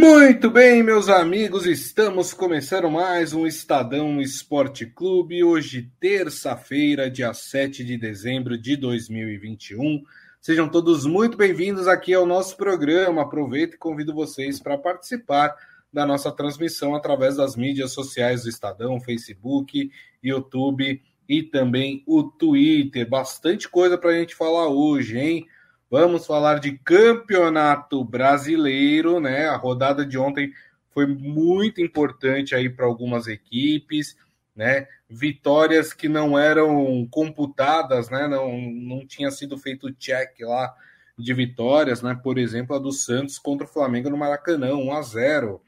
[0.00, 5.42] Muito bem, meus amigos, estamos começando mais um Estadão Esporte Clube.
[5.42, 10.04] Hoje, terça-feira, dia 7 de dezembro de 2021.
[10.40, 13.22] Sejam todos muito bem-vindos aqui ao nosso programa.
[13.22, 15.56] Aproveito e convido vocês para participar
[15.92, 19.90] da nossa transmissão através das mídias sociais do Estadão, Facebook,
[20.22, 23.06] YouTube e também o Twitter.
[23.08, 25.48] Bastante coisa para a gente falar hoje, hein?
[25.90, 29.46] Vamos falar de campeonato brasileiro, né?
[29.46, 30.52] A rodada de ontem
[30.90, 34.14] foi muito importante aí para algumas equipes,
[34.54, 34.86] né?
[35.08, 38.28] Vitórias que não eram computadas, né?
[38.28, 40.74] Não, não tinha sido feito check lá
[41.16, 42.18] de vitórias, né?
[42.22, 45.62] Por exemplo, a do Santos contra o Flamengo no Maracanã, 1 a 0,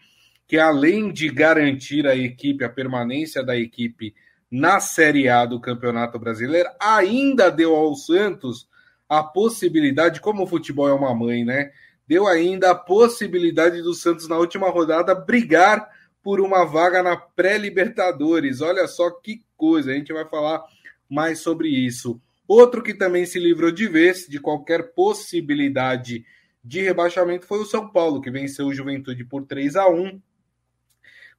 [0.47, 4.15] que além de garantir a equipe, a permanência da equipe
[4.51, 8.69] na Série A do Campeonato Brasileiro, ainda deu ao Santos
[9.11, 11.73] a possibilidade, como o futebol é uma mãe, né?
[12.07, 15.91] Deu ainda a possibilidade do Santos na última rodada brigar
[16.23, 18.61] por uma vaga na pré-Libertadores.
[18.61, 20.63] Olha só que coisa, a gente vai falar
[21.09, 22.21] mais sobre isso.
[22.47, 26.25] Outro que também se livrou de vez de qualquer possibilidade
[26.63, 30.23] de rebaixamento foi o São Paulo, que venceu o Juventude por 3 a 1.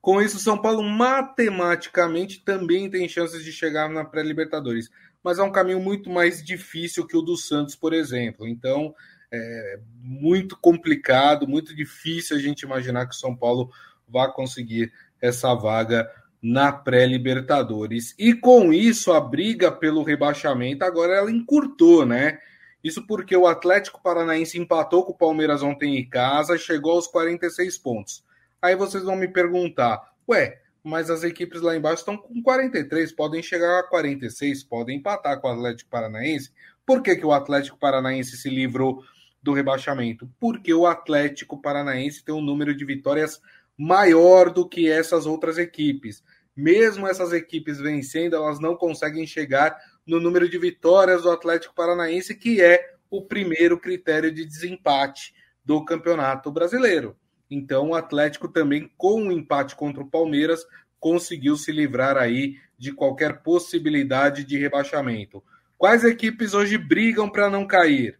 [0.01, 4.89] Com isso, o São Paulo matematicamente também tem chances de chegar na pré-Libertadores
[5.23, 8.47] mas é um caminho muito mais difícil que o do Santos, por exemplo.
[8.47, 8.93] Então,
[9.31, 13.71] é muito complicado, muito difícil a gente imaginar que o São Paulo
[14.07, 14.91] vá conseguir
[15.21, 16.09] essa vaga
[16.41, 18.15] na pré-Libertadores.
[18.17, 22.39] E com isso, a briga pelo rebaixamento agora ela encurtou, né?
[22.83, 27.77] Isso porque o Atlético Paranaense empatou com o Palmeiras ontem em casa, chegou aos 46
[27.77, 28.25] pontos.
[28.59, 33.41] Aí vocês vão me perguntar, ué, mas as equipes lá embaixo estão com 43, podem
[33.43, 36.51] chegar a 46, podem empatar com o Atlético Paranaense.
[36.85, 39.03] Por que, que o Atlético Paranaense se livrou
[39.41, 40.29] do rebaixamento?
[40.39, 43.39] Porque o Atlético Paranaense tem um número de vitórias
[43.77, 46.23] maior do que essas outras equipes.
[46.55, 52.35] Mesmo essas equipes vencendo, elas não conseguem chegar no número de vitórias do Atlético Paranaense,
[52.35, 55.33] que é o primeiro critério de desempate
[55.63, 57.15] do Campeonato Brasileiro.
[57.51, 60.65] Então, o Atlético também, com o um empate contra o Palmeiras,
[61.01, 65.43] conseguiu se livrar aí de qualquer possibilidade de rebaixamento.
[65.77, 68.17] Quais equipes hoje brigam para não cair?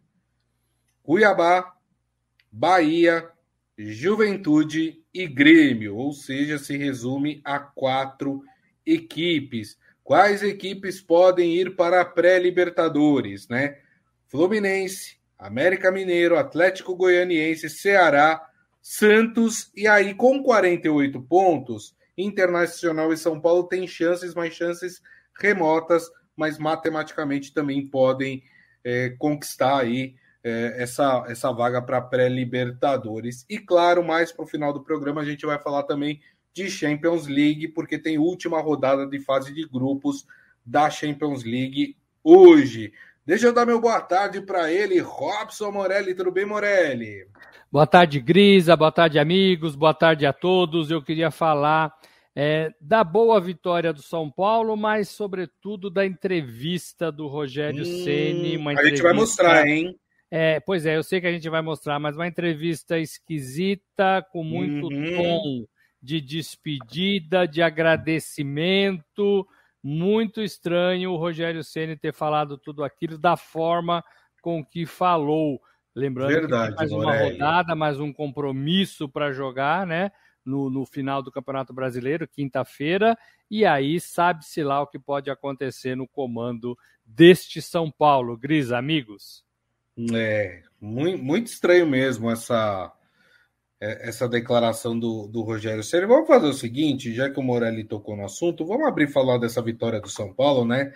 [1.01, 1.73] Cuiabá,
[2.51, 3.29] Bahia,
[3.77, 8.43] Juventude e Grêmio, ou seja, se resume a quatro
[8.85, 9.77] equipes.
[10.03, 13.77] Quais equipes podem ir para a pré-Libertadores, né?
[14.27, 18.50] Fluminense, América Mineiro, Atlético Goianiense, Ceará,
[18.81, 25.01] Santos, e aí com 48 pontos, Internacional e São Paulo têm chances, mas chances
[25.39, 28.43] remotas, mas matematicamente também podem
[28.83, 33.45] é, conquistar aí é, essa, essa vaga para pré-Libertadores.
[33.49, 36.19] E claro, mais para o final do programa a gente vai falar também
[36.53, 40.25] de Champions League, porque tem última rodada de fase de grupos
[40.65, 42.91] da Champions League hoje.
[43.25, 46.13] Deixa eu dar meu boa tarde para ele, Robson Morelli.
[46.13, 47.27] Tudo bem, Morelli?
[47.71, 48.75] Boa tarde, Grisa.
[48.75, 49.77] Boa tarde, amigos.
[49.77, 50.91] Boa tarde a todos.
[50.91, 51.95] Eu queria falar
[52.35, 58.61] é, da boa vitória do São Paulo, mas, sobretudo, da entrevista do Rogério hum, Ceni.
[58.77, 59.97] A gente vai mostrar, hein?
[60.29, 64.43] É, pois é, eu sei que a gente vai mostrar, mas uma entrevista esquisita, com
[64.43, 65.15] muito uhum.
[65.15, 65.65] tom
[66.01, 69.47] de despedida, de agradecimento.
[69.81, 74.03] Muito estranho o Rogério Ceni ter falado tudo aquilo da forma
[74.41, 75.61] com que falou.
[75.95, 80.11] Lembrando Verdade, que mais uma rodada, mais um compromisso para jogar, né?
[80.43, 83.15] No, no final do Campeonato Brasileiro, quinta-feira,
[83.49, 86.75] e aí sabe-se lá o que pode acontecer no comando
[87.05, 88.35] deste São Paulo.
[88.35, 89.45] Gris, amigos?
[90.13, 92.91] É, muito, muito estranho mesmo essa,
[93.79, 96.07] é, essa declaração do, do Rogério Ceni.
[96.07, 99.61] Vamos fazer o seguinte, já que o Morelli tocou no assunto, vamos abrir falar dessa
[99.61, 100.93] vitória do São Paulo, né?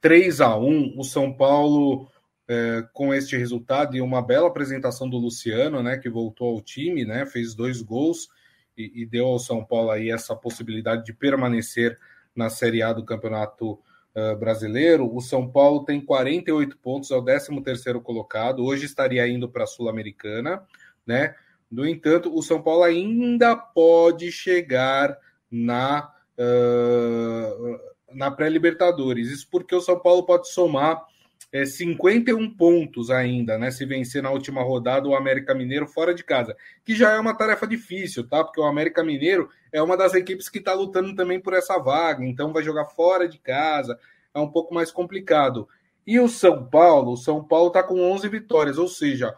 [0.00, 2.08] 3 a 1 o São Paulo
[2.48, 7.04] é, com este resultado e uma bela apresentação do Luciano, né, que voltou ao time,
[7.04, 8.28] né, fez dois gols
[8.76, 11.98] e, e deu ao São Paulo aí essa possibilidade de permanecer
[12.34, 15.14] na Série A do Campeonato uh, Brasileiro.
[15.14, 19.64] O São Paulo tem 48 pontos, é o 13 terceiro colocado, hoje estaria indo para
[19.64, 20.62] a Sul-Americana,
[21.06, 21.34] né,
[21.70, 25.18] no entanto, o São Paulo ainda pode chegar
[25.50, 27.78] na, uh,
[28.14, 31.04] na pré-Libertadores, isso porque o São Paulo pode somar
[31.52, 33.70] é, 51 pontos ainda, né?
[33.70, 37.34] Se vencer na última rodada o América Mineiro fora de casa, que já é uma
[37.34, 38.44] tarefa difícil, tá?
[38.44, 42.24] Porque o América Mineiro é uma das equipes que está lutando também por essa vaga,
[42.24, 43.98] então vai jogar fora de casa,
[44.34, 45.68] é um pouco mais complicado.
[46.06, 49.34] E o São Paulo, o São Paulo está com 11 vitórias, ou seja,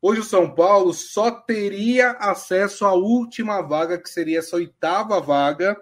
[0.00, 5.76] Hoje o São Paulo só teria acesso à última vaga, que seria essa oitava vaga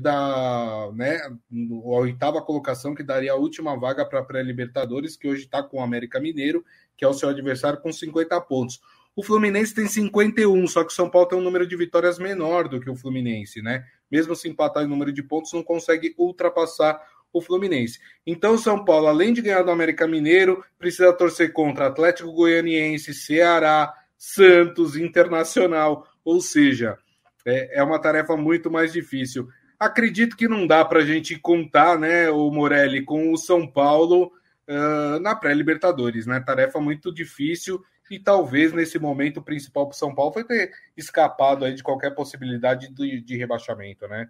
[0.00, 5.44] da, né, a oitava colocação que daria a última vaga para a pré-Libertadores, que hoje
[5.44, 6.64] está com o América Mineiro,
[6.96, 8.80] que é o seu adversário com 50 pontos.
[9.16, 12.68] O Fluminense tem 51, só que o São Paulo tem um número de vitórias menor
[12.68, 13.84] do que o Fluminense, né?
[14.10, 17.00] Mesmo se empatar em número de pontos, não consegue ultrapassar
[17.32, 18.00] o Fluminense.
[18.26, 23.12] Então, o São Paulo, além de ganhar do América Mineiro, precisa torcer contra Atlético Goianiense,
[23.12, 26.06] Ceará, Santos, Internacional.
[26.24, 26.96] Ou seja,
[27.46, 29.48] é, é uma tarefa muito mais difícil.
[29.78, 34.32] Acredito que não dá para a gente contar, né, o Morelli, com o São Paulo
[34.68, 36.40] uh, na pré-Libertadores, né?
[36.40, 40.70] Tarefa muito difícil e talvez nesse momento o principal para o São Paulo foi ter
[40.96, 44.28] escapado aí de qualquer possibilidade de, de rebaixamento, né?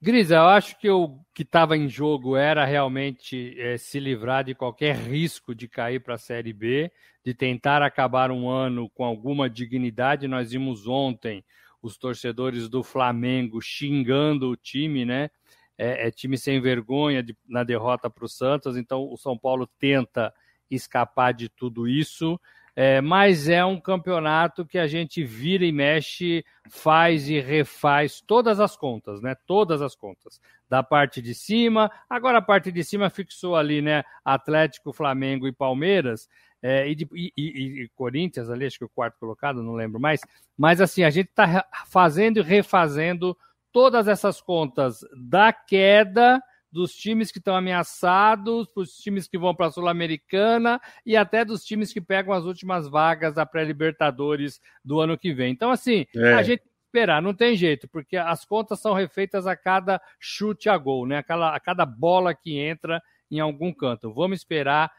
[0.00, 4.54] Grisa, eu acho que o que estava em jogo era realmente é, se livrar de
[4.54, 6.90] qualquer risco de cair para a Série B,
[7.24, 10.28] de tentar acabar um ano com alguma dignidade.
[10.28, 11.44] Nós vimos ontem
[11.80, 15.30] os torcedores do Flamengo xingando o time, né?
[15.76, 18.76] É, é time sem vergonha de, na derrota para o Santos.
[18.76, 20.32] Então o São Paulo tenta
[20.70, 22.38] escapar de tudo isso.
[22.80, 28.60] É, mas é um campeonato que a gente vira e mexe, faz e refaz todas
[28.60, 29.34] as contas, né?
[29.48, 30.40] Todas as contas.
[30.68, 34.04] Da parte de cima, agora a parte de cima fixou ali, né?
[34.24, 36.28] Atlético, Flamengo e Palmeiras.
[36.62, 40.00] É, e, de, e, e, e, Corinthians ali, acho que o quarto colocado, não lembro
[40.00, 40.20] mais.
[40.56, 43.36] Mas assim, a gente está fazendo e refazendo
[43.72, 49.66] todas essas contas da queda dos times que estão ameaçados, dos times que vão para
[49.66, 55.16] a Sul-Americana e até dos times que pegam as últimas vagas da pré-Libertadores do ano
[55.16, 55.52] que vem.
[55.52, 56.34] Então, assim, é.
[56.34, 60.76] a gente esperar, não tem jeito, porque as contas são refeitas a cada chute a
[60.76, 61.18] gol, né?
[61.18, 64.12] A cada, a cada bola que entra em algum canto.
[64.12, 64.90] Vamos esperar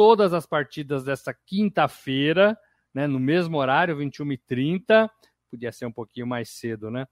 [0.00, 2.56] todas as partidas dessa quinta-feira,
[2.94, 3.06] né?
[3.06, 5.10] No mesmo horário, 21h30.
[5.50, 7.06] Podia ser um pouquinho mais cedo, né?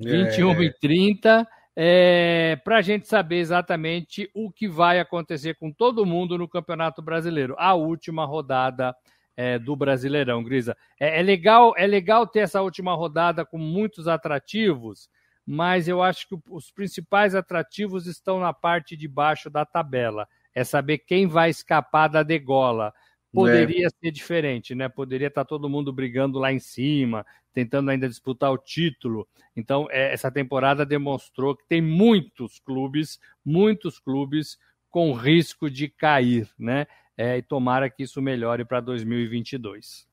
[0.00, 1.46] 21h30
[1.76, 7.02] é, para a gente saber exatamente o que vai acontecer com todo mundo no Campeonato
[7.02, 8.96] Brasileiro, a última rodada
[9.36, 10.74] é, do Brasileirão, Grisa.
[10.98, 15.10] É, é, legal, é legal ter essa última rodada com muitos atrativos,
[15.44, 20.26] mas eu acho que os principais atrativos estão na parte de baixo da tabela.
[20.54, 22.92] É saber quem vai escapar da degola
[23.32, 23.90] poderia é.
[23.90, 24.88] ser diferente, né?
[24.88, 29.26] Poderia estar todo mundo brigando lá em cima, tentando ainda disputar o título.
[29.56, 34.58] Então, é, essa temporada demonstrou que tem muitos clubes, muitos clubes
[34.90, 36.86] com risco de cair, né?
[37.16, 40.06] É, e tomara que isso melhore para 2022.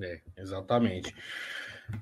[0.00, 1.14] É, exatamente.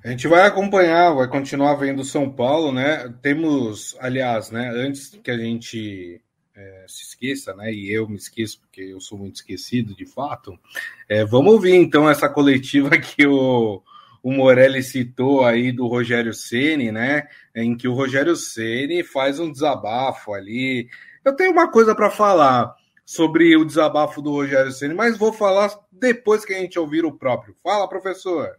[0.03, 3.13] A gente vai acompanhar, vai continuar vendo São Paulo, né?
[3.21, 6.21] Temos, aliás, né, antes que a gente
[6.59, 7.71] é, se esqueça, né?
[7.71, 10.59] E eu me esqueço porque eu sou muito esquecido de fato.
[11.07, 13.81] É, vamos ouvir então essa coletiva que o,
[14.21, 17.27] o Morelli citou aí do Rogério Ceni, né?
[17.55, 20.89] Em que o Rogério Ceni faz um desabafo ali.
[21.23, 22.75] Eu tenho uma coisa para falar
[23.05, 27.13] sobre o desabafo do Rogério Ceni, mas vou falar depois que a gente ouvir o
[27.13, 27.55] próprio.
[27.63, 28.57] Fala, professor.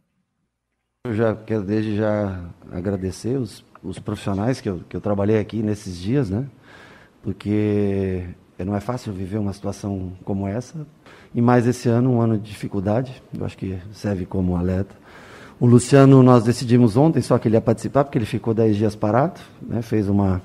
[1.06, 5.62] Eu já quero desde já agradecer os, os profissionais que eu, que eu trabalhei aqui
[5.62, 6.46] nesses dias, né?
[7.22, 8.24] Porque
[8.64, 10.86] não é fácil viver uma situação como essa.
[11.34, 14.94] E mais esse ano, um ano de dificuldade, eu acho que serve como alerta.
[15.58, 18.96] O Luciano, nós decidimos ontem só que ele ia participar, porque ele ficou 10 dias
[18.96, 19.82] parado, né?
[19.82, 20.40] fez uma,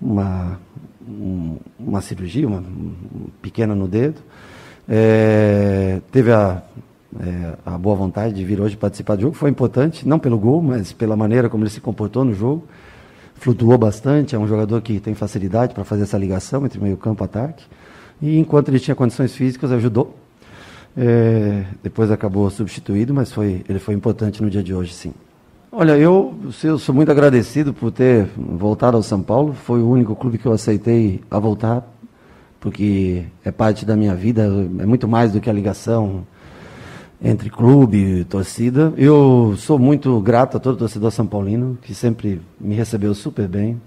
[0.00, 0.58] uma,
[1.78, 2.62] uma cirurgia, uma,
[3.40, 4.20] pequena no dedo.
[4.88, 6.62] É, teve a,
[7.20, 10.60] é, a boa vontade de vir hoje participar do jogo, foi importante, não pelo gol,
[10.60, 12.64] mas pela maneira como ele se comportou no jogo
[13.38, 17.22] flutuou bastante, é um jogador que tem facilidade para fazer essa ligação entre meio campo
[17.22, 17.64] e ataque.
[18.20, 20.14] E enquanto ele tinha condições físicas, ajudou.
[20.96, 25.14] É, depois acabou substituído, mas foi, ele foi importante no dia de hoje, sim.
[25.70, 29.52] Olha, eu, eu sou muito agradecido por ter voltado ao São Paulo.
[29.52, 31.86] Foi o único clube que eu aceitei a voltar,
[32.58, 34.42] porque é parte da minha vida,
[34.80, 36.26] é muito mais do que a ligação
[37.20, 38.92] entre clube e torcida.
[38.96, 43.80] Eu sou muito grato a todo torcedor são paulino, que sempre me recebeu super bem.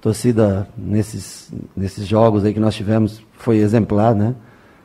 [0.00, 4.34] Torcida nesses, nesses jogos aí que nós tivemos foi exemplar, né?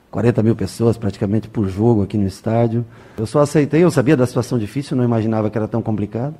[0.10, 2.86] 40 mil pessoas praticamente por jogo aqui no estádio.
[3.18, 6.36] Eu só aceitei, eu sabia da situação difícil, não imaginava que era tão complicado,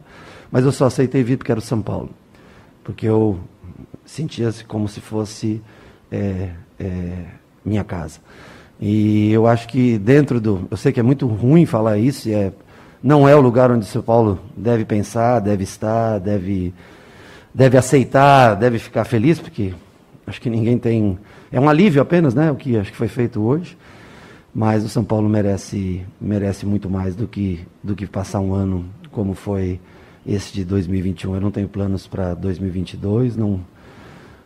[0.52, 2.10] mas eu só aceitei vir porque era o São Paulo.
[2.84, 3.40] Porque eu
[4.06, 5.62] sentia-se como se fosse
[6.12, 7.26] é, é,
[7.64, 8.20] minha casa.
[8.82, 10.68] E eu acho que dentro do.
[10.72, 12.52] Eu sei que é muito ruim falar isso, é,
[13.04, 16.74] não é o lugar onde São Paulo deve pensar, deve estar, deve,
[17.54, 19.74] deve aceitar, deve ficar feliz, porque
[20.26, 21.20] acho que ninguém tem.
[21.52, 22.52] É um alívio apenas, né?
[22.52, 23.78] O que acho que foi feito hoje.
[24.54, 28.86] Mas o São Paulo merece, merece muito mais do que, do que passar um ano
[29.12, 29.80] como foi
[30.26, 31.36] esse de 2021.
[31.36, 33.62] Eu não tenho planos para 2022, não,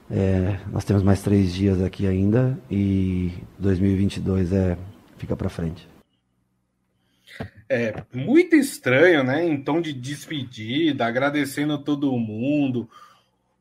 [0.10, 4.78] é, nós temos mais três dias aqui ainda e 2022 é,
[5.18, 5.88] fica para frente.
[7.68, 9.44] É muito estranho, né?
[9.44, 12.88] Em tom de despedida, agradecendo todo mundo.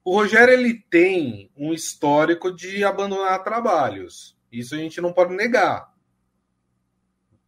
[0.05, 4.37] O Rogério ele tem um histórico de abandonar trabalhos.
[4.53, 5.91] Isso a gente não pode negar,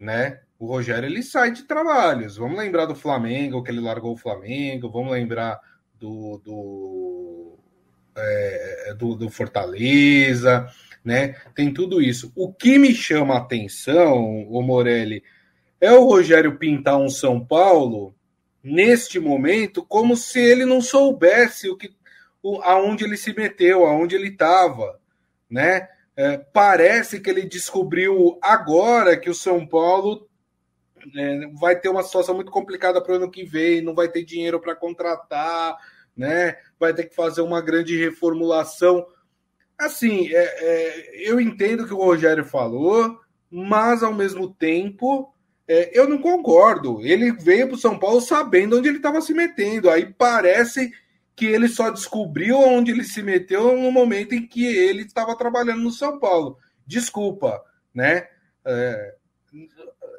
[0.01, 0.41] né?
[0.59, 2.39] O Rogério ele sai de trabalhos.
[2.39, 4.91] Vamos lembrar do Flamengo, que ele largou o Flamengo.
[4.91, 5.61] Vamos lembrar
[5.99, 7.16] do, do,
[8.17, 10.69] é, do, do Fortaleza,
[11.05, 11.37] né?
[11.55, 12.33] Tem tudo isso.
[12.35, 15.23] O que me chama a atenção, o Morelli,
[15.81, 18.15] é o Rogério pintar um São Paulo
[18.63, 21.95] neste momento como se ele não soubesse o que
[22.43, 24.99] o, aonde ele se meteu, aonde ele estava,
[25.49, 25.89] né?
[26.17, 30.27] É, parece que ele descobriu agora que o São Paulo
[31.15, 34.25] é, vai ter uma situação muito complicada para o ano que vem, não vai ter
[34.25, 35.77] dinheiro para contratar,
[36.17, 36.57] né?
[36.79, 39.07] Vai ter que fazer uma grande reformulação.
[39.79, 43.21] Assim, é, é, eu entendo o que o Rogério falou,
[43.51, 45.33] mas ao mesmo tempo
[45.69, 47.05] é, eu não concordo.
[47.05, 49.91] Ele veio para o São Paulo sabendo onde ele estava se metendo.
[49.91, 50.93] Aí parece
[51.35, 55.83] que ele só descobriu onde ele se meteu no momento em que ele estava trabalhando
[55.83, 56.59] no São Paulo.
[56.87, 58.29] Desculpa, né?
[58.65, 59.15] É,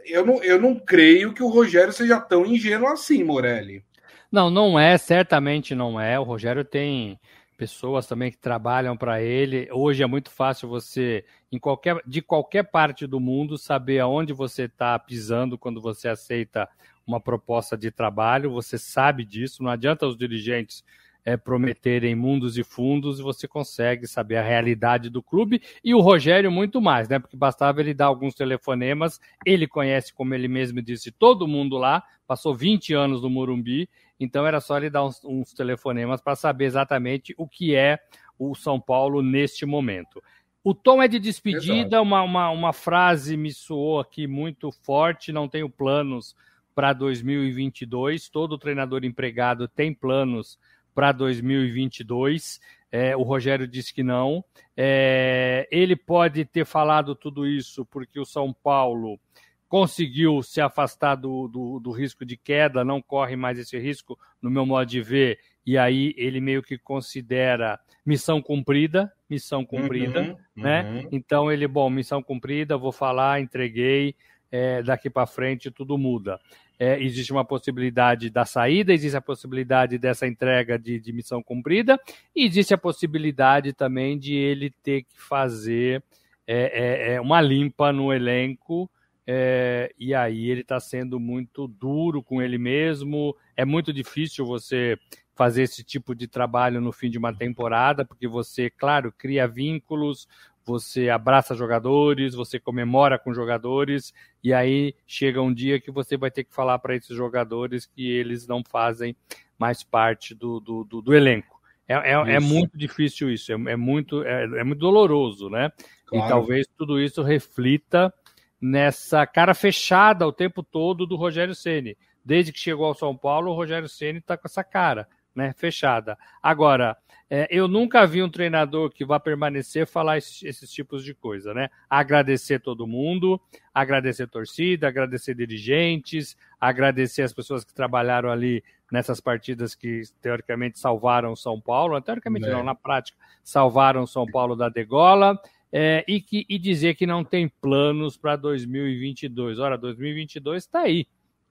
[0.06, 3.84] eu, não, eu não creio que o Rogério seja tão ingênuo assim, Morelli.
[4.32, 6.20] Não, não é, certamente não é.
[6.20, 7.20] O Rogério tem
[7.58, 9.68] pessoas também que trabalham para ele.
[9.72, 14.64] Hoje é muito fácil você, em qualquer, de qualquer parte do mundo, saber aonde você
[14.64, 16.68] está pisando quando você aceita
[17.06, 18.52] uma proposta de trabalho.
[18.52, 19.64] Você sabe disso.
[19.64, 20.84] Não adianta os dirigentes
[21.28, 26.50] é, prometerem mundos e fundos, você consegue saber a realidade do clube e o Rogério
[26.50, 27.20] muito mais, né?
[27.20, 32.02] Porque bastava ele dar alguns telefonemas, ele conhece, como ele mesmo disse, todo mundo lá,
[32.26, 36.66] passou 20 anos no Morumbi, então era só ele dar uns, uns telefonemas para saber
[36.66, 38.00] exatamente o que é
[38.38, 40.22] o São Paulo neste momento.
[40.64, 45.48] O tom é de despedida, uma, uma, uma frase me soou aqui muito forte, não
[45.48, 46.36] tenho planos
[46.76, 50.60] para 2022, todo treinador empregado tem planos
[50.94, 52.60] para 2022.
[52.92, 54.44] É, o Rogério disse que não.
[54.76, 59.20] É, ele pode ter falado tudo isso porque o São Paulo
[59.68, 64.50] conseguiu se afastar do, do, do, risco de queda, não corre mais esse risco, no
[64.50, 70.38] meu modo de ver, e aí ele meio que considera missão cumprida, missão cumprida, uhum,
[70.56, 70.84] né?
[70.84, 71.10] Uhum.
[71.12, 74.16] Então ele, bom, missão cumprida, vou falar, entreguei,
[74.50, 76.40] é, daqui para frente tudo muda
[76.80, 82.00] é, existe uma possibilidade da saída, existe a possibilidade dessa entrega de, de, missão cumprida,
[82.36, 86.04] e existe a possibilidade também de ele ter que fazer
[86.46, 88.90] é, é, é uma limpa no elenco,
[89.30, 93.36] é, e aí ele está sendo muito duro com ele mesmo.
[93.58, 94.98] É muito difícil você
[95.36, 100.28] fazer esse tipo de trabalho no fim de uma temporada, porque você, claro, cria vínculos,
[100.66, 106.32] você abraça jogadores, você comemora com jogadores, e aí chega um dia que você vai
[106.32, 109.16] ter que falar para esses jogadores que eles não fazem
[109.60, 111.58] mais parte do, do, do, do elenco.
[111.88, 115.72] É, é, é, muito difícil isso, é, é muito, é, é, muito doloroso, né?
[116.06, 116.26] Claro.
[116.26, 118.14] E talvez tudo isso reflita
[118.62, 121.98] nessa cara fechada o tempo todo do Rogério Ceni.
[122.24, 125.54] Desde que chegou ao São Paulo, o Rogério Ceni está com essa cara, né?
[125.54, 126.18] Fechada.
[126.42, 126.98] Agora,
[127.30, 131.54] é, eu nunca vi um treinador que vá permanecer falar esses, esses, tipos de coisa,
[131.54, 131.70] né?
[131.90, 133.40] Agradecer todo mundo,
[133.74, 141.36] agradecer torcida, agradecer dirigentes, agradecer as pessoas que trabalharam ali nessas partidas que teoricamente salvaram
[141.36, 142.52] São Paulo, teoricamente é.
[142.52, 145.38] não, na prática, salvaram São Paulo da degola.
[145.72, 149.60] É, e, que, e dizer que não tem planos para 2022.
[149.60, 151.08] Ora, 2022 está aí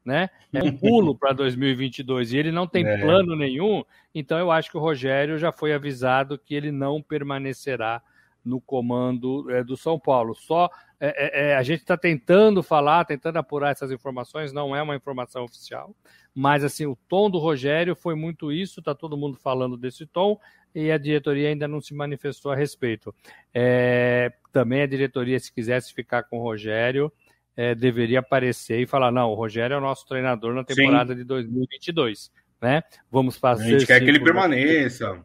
[0.06, 0.30] né?
[0.52, 2.96] É um pulo para 2022 e ele não tem é.
[2.98, 3.82] plano nenhum,
[4.14, 8.00] então eu acho que o Rogério já foi avisado que ele não permanecerá
[8.44, 10.32] no comando é, do São Paulo.
[10.32, 10.70] Só
[11.00, 14.94] é, é, é a gente está tentando falar, tentando apurar essas informações, não é uma
[14.94, 15.92] informação oficial,
[16.32, 18.78] mas assim o tom do Rogério foi muito isso.
[18.78, 20.38] Está todo mundo falando desse tom
[20.76, 23.14] e a diretoria ainda não se manifestou a respeito.
[23.54, 27.10] É, também a diretoria, se quisesse ficar com o Rogério,
[27.56, 31.20] é, deveria aparecer e falar: não, o Rogério é o nosso treinador na temporada Sim.
[31.20, 32.30] de 2022.
[32.60, 32.82] Né?
[33.10, 33.64] Vamos fazer.
[33.64, 35.24] A gente quer que ele permaneça.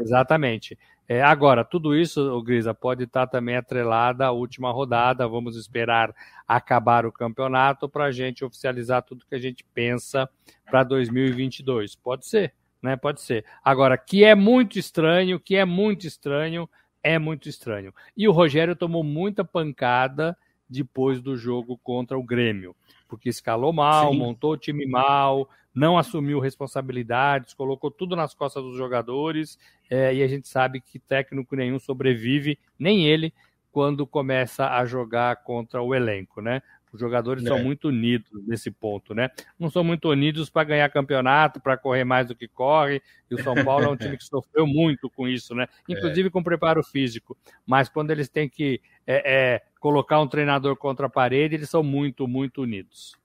[0.00, 0.76] Exatamente.
[1.08, 5.28] É, agora, tudo isso, Grisa, pode estar também atrelado à última rodada.
[5.28, 6.12] Vamos esperar
[6.46, 10.28] acabar o campeonato para a gente oficializar tudo que a gente pensa
[10.68, 11.94] para 2022.
[11.94, 12.96] Pode ser, né?
[12.96, 13.44] Pode ser.
[13.64, 16.68] Agora, que é muito estranho, que é muito estranho,
[17.02, 17.94] é muito estranho.
[18.16, 20.36] E o Rogério tomou muita pancada
[20.68, 22.76] depois do jogo contra o Grêmio,
[23.08, 24.18] porque escalou mal, Sim.
[24.18, 29.58] montou o time mal, não assumiu responsabilidades, colocou tudo nas costas dos jogadores,
[29.88, 33.32] é, e a gente sabe que técnico nenhum sobrevive, nem ele,
[33.72, 36.62] quando começa a jogar contra o elenco, né?
[36.92, 37.48] Os jogadores é.
[37.48, 39.30] são muito unidos nesse ponto, né?
[39.58, 43.02] Não são muito unidos para ganhar campeonato, para correr mais do que corre.
[43.30, 45.64] E o São Paulo é um time que sofreu muito com isso, né?
[45.88, 45.92] É.
[45.92, 46.30] Inclusive é.
[46.30, 47.36] com preparo físico.
[47.66, 51.82] Mas quando eles têm que é, é, colocar um treinador contra a parede, eles são
[51.82, 53.16] muito, muito unidos.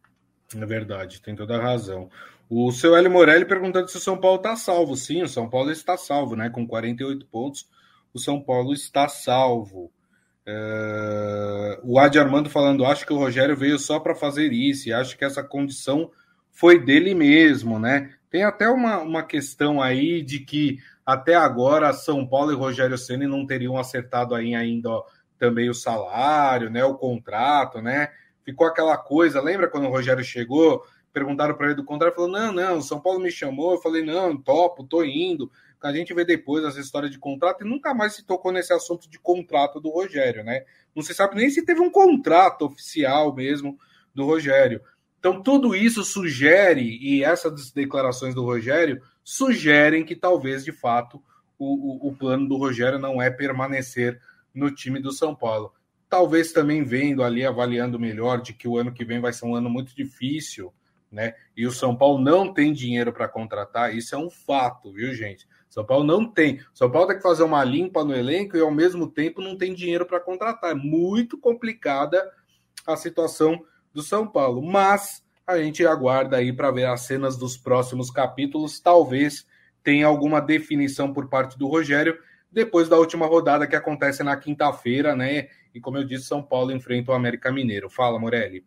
[0.55, 2.09] É verdade, tem toda a razão.
[2.49, 4.95] O seu Hélio Morelli perguntando se o São Paulo está salvo.
[4.95, 6.49] Sim, o São Paulo está salvo, né?
[6.49, 7.67] Com 48 pontos,
[8.13, 9.91] o São Paulo está salvo.
[10.45, 14.93] Uh, o Adi Armando falando, acho que o Rogério veio só para fazer isso, e
[14.93, 16.11] acho que essa condição
[16.51, 18.13] foi dele mesmo, né?
[18.29, 23.27] Tem até uma, uma questão aí de que até agora São Paulo e Rogério Ceni
[23.27, 25.03] não teriam acertado aí ainda ó,
[25.37, 26.83] também o salário, né?
[26.83, 28.09] O contrato, né?
[28.43, 30.83] Ficou aquela coisa, lembra quando o Rogério chegou?
[31.13, 34.35] Perguntaram para ele do contrato, falou: não, não, São Paulo me chamou, eu falei, não,
[34.35, 35.49] topo, tô indo
[35.83, 39.09] a gente vê depois essa história de contrato e nunca mais se tocou nesse assunto
[39.09, 40.63] de contrato do Rogério, né?
[40.95, 43.77] Não se sabe nem se teve um contrato oficial mesmo
[44.15, 44.81] do Rogério.
[45.19, 51.21] Então, tudo isso sugere, e essas declarações do Rogério sugerem que talvez, de fato,
[51.57, 54.19] o, o, o plano do Rogério não é permanecer
[54.53, 55.73] no time do São Paulo.
[56.09, 59.55] Talvez também vendo ali, avaliando melhor, de que o ano que vem vai ser um
[59.55, 60.73] ano muito difícil,
[61.11, 61.35] né?
[61.55, 65.47] E o São Paulo não tem dinheiro para contratar, isso é um fato, viu, gente?
[65.73, 66.63] São Paulo não tem.
[66.71, 69.73] São Paulo tem que fazer uma limpa no elenco e ao mesmo tempo não tem
[69.73, 70.69] dinheiro para contratar.
[70.69, 72.31] É muito complicada
[72.85, 73.59] a situação
[73.91, 74.61] do São Paulo.
[74.61, 78.79] Mas a gente aguarda aí para ver as cenas dos próximos capítulos.
[78.79, 79.47] Talvez
[79.83, 82.19] tenha alguma definição por parte do Rogério
[82.51, 85.47] depois da última rodada que acontece na quinta-feira, né?
[85.73, 87.89] E como eu disse, São Paulo enfrenta o América Mineiro.
[87.89, 88.63] Fala, Morelli.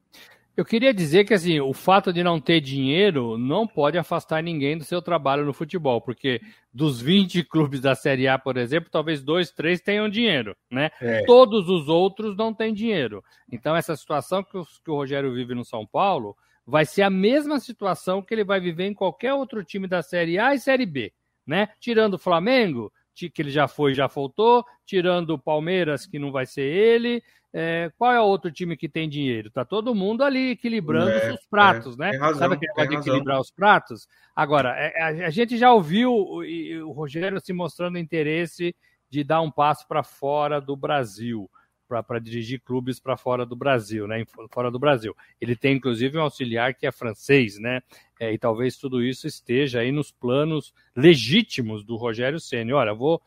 [0.56, 4.78] Eu queria dizer que assim, o fato de não ter dinheiro não pode afastar ninguém
[4.78, 6.40] do seu trabalho no futebol, porque
[6.72, 10.90] dos 20 clubes da Série A, por exemplo, talvez dois, três tenham dinheiro, né?
[11.00, 11.24] É.
[11.26, 13.22] Todos os outros não têm dinheiro.
[13.52, 16.34] Então, essa situação que o, que o Rogério vive no São Paulo
[16.66, 20.38] vai ser a mesma situação que ele vai viver em qualquer outro time da Série
[20.38, 21.12] A e Série B,
[21.46, 21.68] né?
[21.78, 26.46] Tirando o Flamengo, que ele já foi, já faltou, tirando o Palmeiras, que não vai
[26.46, 27.22] ser ele,
[27.58, 29.50] é, qual é o outro time que tem dinheiro?
[29.50, 32.18] Tá todo mundo ali equilibrando é, os pratos, é, né?
[32.18, 34.06] Razão, Sabe aquele negócio de equilibrar os pratos?
[34.34, 38.76] Agora, é, a, a, gente já ouviu o, o, Rogério se mostrando interesse
[39.08, 41.50] de dar um passo para fora do Brasil,
[41.88, 44.24] para dirigir clubes para fora do Brasil, né?
[44.50, 45.16] Fora do Brasil.
[45.40, 47.82] Ele tem, inclusive, um auxiliar que é francês, né?
[48.18, 52.72] É, e talvez tudo isso esteja aí nos planos legítimos do Rogério Ceni.
[52.72, 53.22] Olha, vou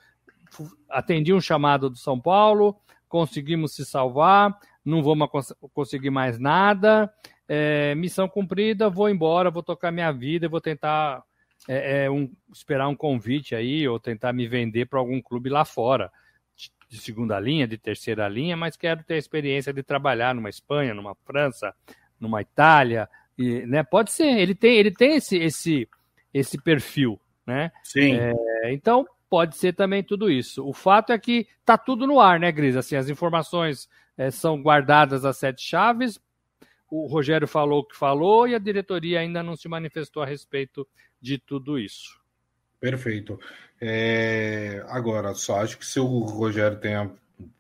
[0.90, 2.76] atendi um chamado do São Paulo,
[3.08, 5.30] conseguimos se salvar, não vamos
[5.74, 7.12] conseguir mais nada,
[7.48, 11.24] é, missão cumprida, vou embora, vou tocar minha vida, vou tentar
[11.68, 15.66] é, é, um, esperar um convite aí, ou tentar me vender para algum clube lá
[15.66, 16.12] fora,
[16.88, 20.94] de, segunda linha, de terceira linha, mas quero ter a experiência de trabalhar numa Espanha,
[20.94, 21.74] numa França,
[22.20, 25.88] numa Itália, e, né, pode ser, ele tem, ele tem esse, esse,
[26.34, 27.72] esse perfil, né?
[27.84, 28.16] Sim.
[28.16, 30.68] É, então, pode ser também tudo isso.
[30.68, 32.76] O fato é que tá tudo no ar, né, Gris?
[32.76, 36.20] Assim, as informações é, são guardadas às sete chaves.
[36.92, 40.86] O Rogério falou o que falou e a diretoria ainda não se manifestou a respeito
[41.22, 42.20] de tudo isso.
[42.80, 43.40] Perfeito.
[43.82, 44.84] É...
[44.88, 47.10] Agora, só acho que se o Rogério tem a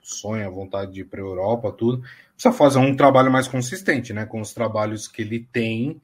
[0.01, 2.03] sonho, a vontade de ir para a Europa, tudo,
[2.33, 4.25] precisa fazer um trabalho mais consistente, né?
[4.25, 6.01] Com os trabalhos que ele tem,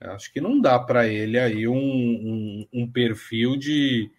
[0.00, 4.10] acho que não dá para ele aí um, um, um perfil de,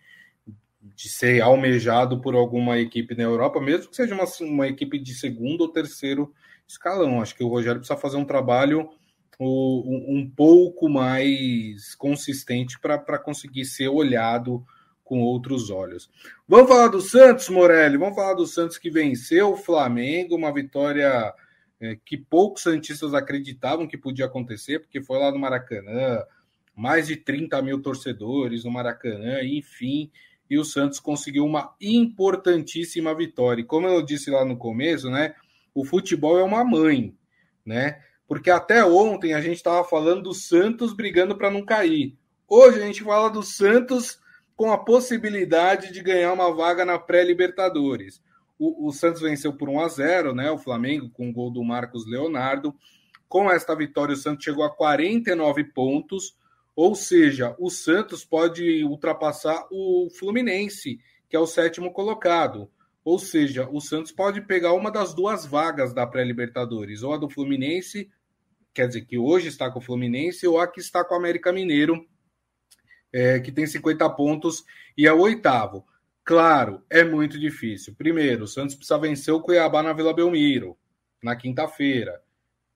[0.96, 5.14] de ser almejado por alguma equipe na Europa, mesmo que seja uma, uma equipe de
[5.14, 6.34] segundo ou terceiro
[6.68, 7.22] escalão.
[7.22, 8.90] Acho que o Rogério precisa fazer um trabalho
[9.40, 14.66] um, um pouco mais consistente para conseguir ser olhado
[15.10, 16.08] com outros olhos.
[16.48, 17.98] Vamos falar do Santos, Morelli.
[17.98, 21.34] Vamos falar do Santos que venceu o Flamengo, uma vitória
[21.82, 26.24] é, que poucos santistas acreditavam que podia acontecer, porque foi lá no Maracanã,
[26.76, 30.12] mais de 30 mil torcedores no Maracanã, enfim
[30.50, 33.62] e o Santos conseguiu uma importantíssima vitória.
[33.62, 35.36] E como eu disse lá no começo, né,
[35.76, 37.16] o futebol é uma mãe,
[37.64, 38.02] né?
[38.28, 42.18] Porque até ontem a gente estava falando do Santos brigando para não cair.
[42.48, 44.20] Hoje a gente fala do Santos
[44.60, 48.22] com a possibilidade de ganhar uma vaga na pré-Libertadores.
[48.60, 50.52] O, o, Santos venceu por 1 a 0, né?
[50.52, 52.76] O Flamengo com o gol do Marcos Leonardo.
[53.30, 56.36] Com esta vitória, o Santos chegou a 49 pontos.
[56.76, 62.70] Ou seja, o Santos pode ultrapassar o Fluminense, que é o sétimo colocado.
[63.02, 67.30] Ou seja, o Santos pode pegar uma das duas vagas da pré-Libertadores, ou a do
[67.30, 68.12] Fluminense,
[68.74, 71.54] quer dizer, que hoje está com o Fluminense, ou a que está com o América
[71.54, 72.06] Mineiro,
[73.12, 74.64] é, que tem 50 pontos
[74.98, 75.86] e é o oitavo.
[76.24, 77.96] Claro, é muito difícil.
[77.96, 80.78] Primeiro, o Santos precisa vencer o Cuiabá na Vila Belmiro,
[81.24, 82.22] na quinta-feira.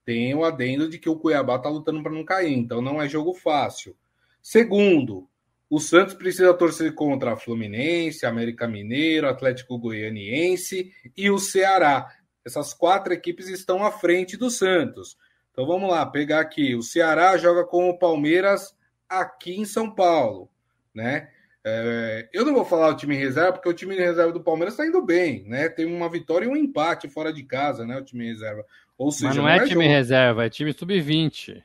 [0.06, 3.08] Tem o adendo de que o Cuiabá está lutando para não cair, então não é
[3.08, 3.96] jogo fácil.
[4.42, 5.30] Segundo,
[5.70, 12.08] o Santos precisa torcer contra a Fluminense, América Mineiro, Atlético Goianiense e o Ceará.
[12.46, 15.18] Essas quatro equipes estão à frente do Santos.
[15.52, 16.76] Então vamos lá, pegar aqui.
[16.76, 18.76] O Ceará joga com o Palmeiras
[19.22, 20.50] aqui em São Paulo,
[20.94, 21.30] né?
[21.66, 24.86] É, eu não vou falar o time reserva, porque o time reserva do Palmeiras está
[24.86, 25.70] indo bem, né?
[25.70, 27.98] Tem uma vitória e um empate fora de casa, né?
[27.98, 28.66] O time reserva.
[28.98, 31.64] Ou seja, Mas não, não é, é, time em reserva, é time sub-20.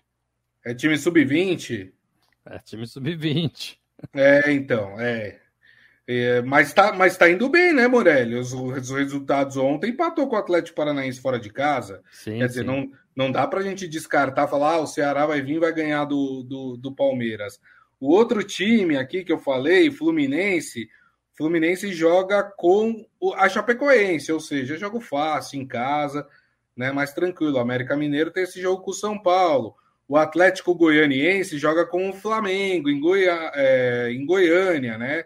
[0.64, 1.92] É time sub-20?
[2.46, 3.76] É time sub-20.
[4.14, 5.40] É, então, é.
[6.08, 6.42] É.
[6.42, 8.34] mas, tá, mas tá indo bem, né, Morelli?
[8.34, 12.02] Os, os, resultados ontem empatou com o Atlético Paranaense fora de casa.
[12.10, 15.60] Sim, Quer dizer, não, não dá pra gente descartar, falar, ah, o Ceará vai vir
[15.60, 17.60] vai ganhar do, do, do Palmeiras.
[18.00, 20.88] O outro time aqui que eu falei, Fluminense,
[21.36, 26.26] Fluminense joga com a Chapecoense, ou seja, jogo fácil em casa,
[26.76, 27.56] né, mais tranquilo.
[27.56, 29.74] O América Mineiro tem esse jogo com o São Paulo.
[30.08, 35.24] O Atlético Goianiense joga com o Flamengo em, Goiá, é, em Goiânia, né?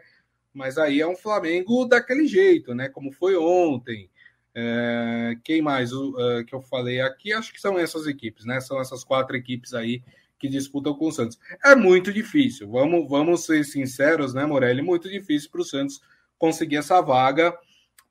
[0.52, 2.88] Mas aí é um Flamengo daquele jeito, né?
[2.88, 4.10] Como foi ontem.
[4.54, 7.32] É, quem mais o, uh, que eu falei aqui?
[7.32, 8.60] Acho que são essas equipes, né?
[8.60, 10.02] São essas quatro equipes aí
[10.38, 11.38] que disputam com o Santos.
[11.64, 14.82] É muito difícil, vamos, vamos ser sinceros, né, Morelli?
[14.82, 16.00] Muito difícil para o Santos
[16.36, 17.56] conseguir essa vaga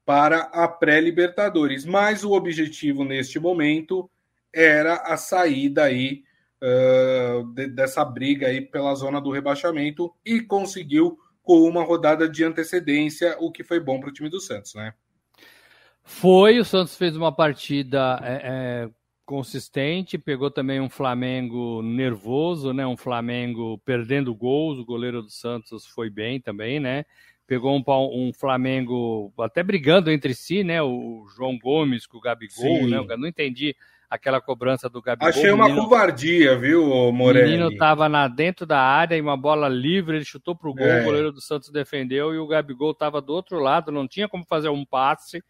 [0.06, 1.86] para a pré-Libertadores.
[1.86, 4.10] Mas o objetivo neste momento
[4.54, 6.24] era a saída aí
[6.62, 12.44] uh, de, dessa briga aí pela zona do rebaixamento e conseguiu com uma rodada de
[12.44, 14.94] antecedência, o que foi bom para o time do Santos, né?
[16.04, 18.90] Foi, o Santos fez uma partida é, é
[19.26, 22.86] consistente, pegou também um Flamengo nervoso, né?
[22.86, 27.06] Um Flamengo perdendo gols, o goleiro do Santos foi bem também, né?
[27.48, 30.82] Pegou um, um Flamengo até brigando entre si, né?
[30.82, 32.90] O João Gomes com o Gabigol, Sim.
[32.90, 32.98] né?
[32.98, 33.76] Eu não entendi
[34.12, 35.30] aquela cobrança do Gabigol.
[35.30, 37.46] Achei uma menino, covardia, viu, Morelli?
[37.46, 40.74] O menino estava na, dentro da área e uma bola livre, ele chutou para o
[40.74, 41.00] gol, é.
[41.00, 44.44] o goleiro do Santos defendeu e o Gabigol estava do outro lado, não tinha como
[44.46, 45.42] fazer um passe.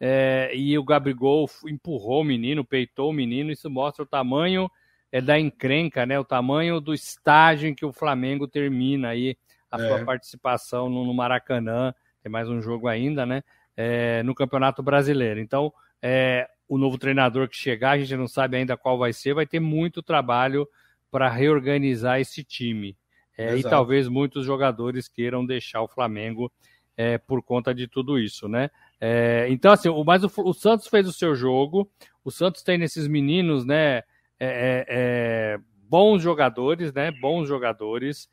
[0.00, 3.50] É, e o Gabigol empurrou o menino, peitou o menino.
[3.50, 4.70] Isso mostra o tamanho
[5.12, 6.18] é, da encrenca, né?
[6.18, 9.36] O tamanho do estágio em que o Flamengo termina aí
[9.70, 9.88] a é.
[9.88, 11.94] sua participação no, no, Maracanã.
[12.22, 13.42] Tem mais um jogo ainda, né?
[13.76, 15.38] É, no Campeonato Brasileiro.
[15.38, 15.70] Então,
[16.02, 19.46] é, o novo treinador que chegar, a gente não sabe ainda qual vai ser, vai
[19.46, 20.68] ter muito trabalho
[21.10, 22.96] para reorganizar esse time.
[23.38, 26.50] É, e talvez muitos jogadores queiram deixar o Flamengo
[26.96, 28.70] é, por conta de tudo isso, né?
[28.98, 31.90] É, então, assim, o, mas o, o, Santos fez o seu jogo,
[32.24, 34.04] o Santos tem nesses meninos, né, é,
[34.40, 38.28] é, é bons jogadores, né, bons jogadores.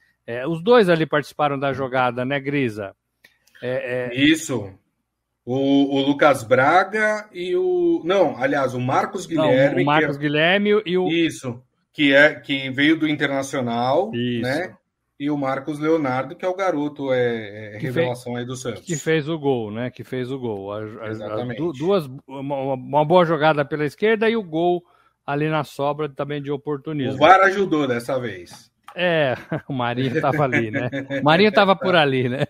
[0.48, 2.96] Os dois ali participaram da jogada, né, Grisa?
[4.14, 4.74] Isso.
[5.46, 8.02] O, o, Lucas Braga e o.
[8.06, 9.76] Não, aliás, o Marcos Guilherme.
[9.76, 11.08] Não, o Marcos Guilherme e o.
[11.10, 11.62] Isso.
[11.92, 14.42] Que, é, que veio do Internacional, Isso.
[14.42, 14.76] né?
[15.24, 18.82] e o Marcos Leonardo, que é o garoto, é, é revelação fez, aí do Santos.
[18.82, 19.90] Que fez o gol, né?
[19.90, 20.74] Que fez o gol.
[20.74, 21.62] A, Exatamente.
[21.62, 24.84] A, duas, uma, uma, boa jogada pela esquerda e o gol
[25.26, 27.14] ali na sobra também de oportunismo.
[27.14, 28.70] O VAR ajudou dessa vez.
[28.96, 29.36] É,
[29.68, 30.90] o Marinho estava ali, né?
[31.22, 32.46] O Marinho estava por ali, né?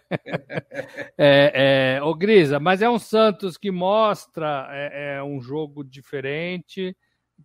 [1.17, 6.95] É, é, ô Grisa, mas é um Santos que mostra é, é um jogo diferente.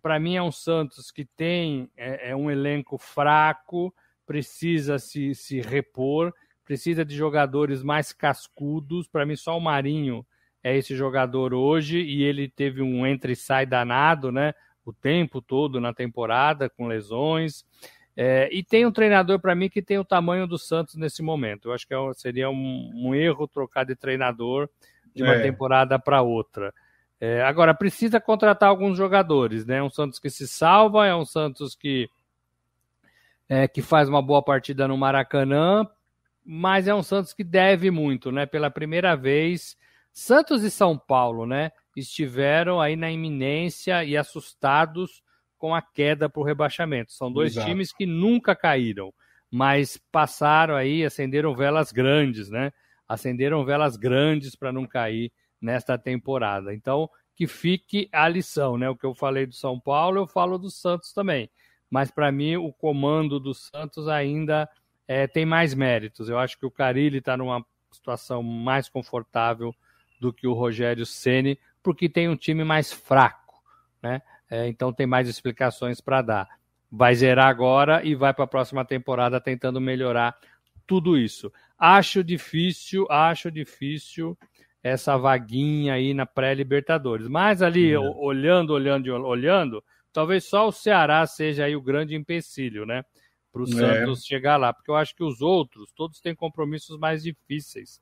[0.01, 3.93] Para mim é um Santos que tem é, é um elenco fraco,
[4.25, 6.33] precisa se, se repor,
[6.63, 9.07] precisa de jogadores mais cascudos.
[9.07, 10.25] Para mim, só o Marinho
[10.63, 14.53] é esse jogador hoje e ele teve um entra e sai danado, né?
[14.85, 17.65] O tempo todo na temporada, com lesões.
[18.15, 21.69] É, e tem um treinador para mim que tem o tamanho do Santos nesse momento.
[21.69, 24.69] Eu acho que é seria um, um erro trocar de treinador
[25.15, 25.41] de uma é.
[25.41, 26.73] temporada para outra.
[27.21, 29.83] É, agora, precisa contratar alguns jogadores, né?
[29.83, 32.09] Um Santos que se salva, é um Santos que
[33.47, 35.85] é, que faz uma boa partida no Maracanã,
[36.45, 38.45] mas é um Santos que deve muito, né?
[38.45, 39.75] Pela primeira vez,
[40.13, 41.71] Santos e São Paulo, né?
[41.95, 45.21] Estiveram aí na iminência e assustados
[45.59, 47.13] com a queda para o rebaixamento.
[47.13, 47.67] São dois Exato.
[47.67, 49.13] times que nunca caíram,
[49.51, 52.73] mas passaram aí, acenderam velas grandes, né?
[53.07, 56.73] Acenderam velas grandes para não cair nesta temporada.
[56.73, 58.89] Então, que fique a lição, né?
[58.89, 61.49] O que eu falei do São Paulo, eu falo do Santos também
[61.89, 64.69] mas para mim o comando do Santos ainda
[65.07, 66.29] é, tem mais méritos.
[66.29, 69.73] Eu acho que o Carilli está numa situação mais confortável
[70.21, 73.61] do que o Rogério Ceni, porque tem um time mais fraco,
[74.01, 74.21] né?
[74.49, 76.47] É, então tem mais explicações para dar.
[76.91, 80.35] Vai zerar agora e vai para a próxima temporada tentando melhorar
[80.87, 81.51] tudo isso.
[81.77, 84.37] Acho difícil, acho difícil
[84.81, 87.27] essa vaguinha aí na pré-Libertadores.
[87.27, 87.99] Mas ali, é.
[87.99, 93.03] olhando, olhando, olhando, talvez só o Ceará seja aí o grande empecilho, né?
[93.51, 93.67] Para o é.
[93.67, 98.01] Santos chegar lá, porque eu acho que os outros, todos têm compromissos mais difíceis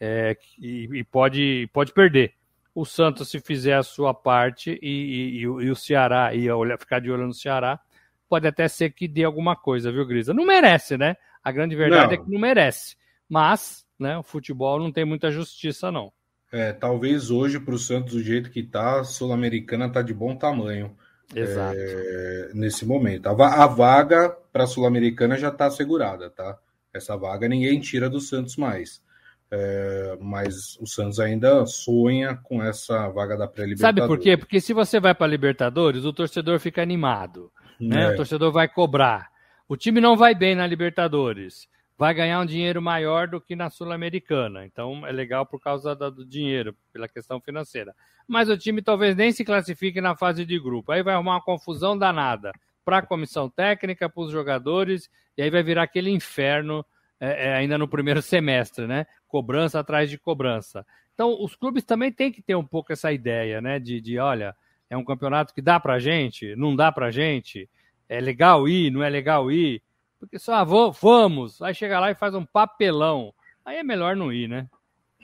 [0.00, 2.34] é, e, e, pode, pode perder.
[2.78, 7.00] O Santos, se fizer a sua parte e, e, e o Ceará, e olhar, ficar
[7.00, 7.80] de olho no Ceará,
[8.28, 10.32] pode até ser que dê alguma coisa, viu, Grisa?
[10.32, 11.16] Não merece, né?
[11.42, 12.22] A grande verdade não.
[12.22, 12.94] é que não merece.
[13.28, 16.12] Mas, né, o futebol não tem muita justiça, não.
[16.52, 20.36] É, talvez hoje, para o Santos, do jeito que tá, a Sul-Americana está de bom
[20.36, 20.96] tamanho.
[21.34, 21.76] Exato.
[21.76, 23.26] É, nesse momento.
[23.26, 26.56] A, a vaga para a Sul-Americana já está assegurada, tá?
[26.94, 29.02] Essa vaga ninguém tira do Santos mais.
[29.50, 33.80] É, mas o Santos ainda sonha com essa vaga da pré-libertadores.
[33.80, 34.36] Sabe por quê?
[34.36, 37.50] Porque se você vai para a Libertadores, o torcedor fica animado.
[37.80, 38.04] Né?
[38.04, 38.08] É.
[38.10, 39.30] O torcedor vai cobrar.
[39.66, 41.66] O time não vai bem na Libertadores.
[41.96, 44.64] Vai ganhar um dinheiro maior do que na Sul-Americana.
[44.64, 47.94] Então é legal por causa do dinheiro, pela questão financeira.
[48.26, 50.92] Mas o time talvez nem se classifique na fase de grupo.
[50.92, 52.52] Aí vai arrumar uma confusão danada
[52.84, 56.84] para a comissão técnica, para os jogadores, e aí vai virar aquele inferno
[57.20, 59.06] é, é, ainda no primeiro semestre, né?
[59.28, 60.84] Cobrança atrás de cobrança.
[61.14, 63.78] Então, os clubes também têm que ter um pouco essa ideia, né?
[63.78, 64.56] De, de olha,
[64.88, 67.68] é um campeonato que dá pra gente, não dá pra gente,
[68.08, 69.82] é legal ir, não é legal ir.
[70.18, 73.32] Porque só, ah, vamos, aí chega lá e faz um papelão.
[73.64, 74.66] Aí é melhor não ir, né?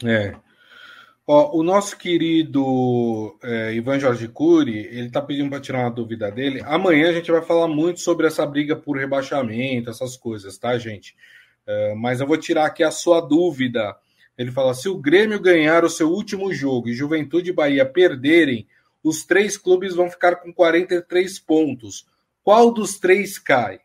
[0.05, 0.37] É.
[1.27, 6.31] Ó, o nosso querido é, Ivan Jorge Cury, ele tá pedindo para tirar uma dúvida
[6.31, 6.61] dele.
[6.67, 11.17] Amanhã a gente vai falar muito sobre essa briga por rebaixamento, essas coisas, tá, gente?
[11.67, 13.97] É, mas eu vou tirar aqui a sua dúvida.
[14.37, 18.67] Ele fala: se o Grêmio ganhar o seu último jogo e Juventude e Bahia perderem,
[19.03, 22.07] os três clubes vão ficar com 43 pontos.
[22.43, 23.81] Qual dos três cai?